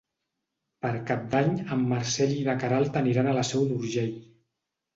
Per 0.85 0.91
Cap 1.09 1.27
d'Any 1.33 1.51
en 1.77 1.85
Marcel 1.93 2.35
i 2.39 2.41
na 2.49 2.57
Queralt 2.65 2.99
aniran 3.05 3.33
a 3.35 3.39
la 3.41 3.47
Seu 3.53 3.71
d'Urgell. 3.71 4.13